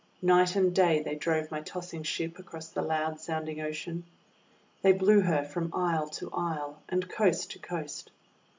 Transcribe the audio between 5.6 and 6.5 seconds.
isle to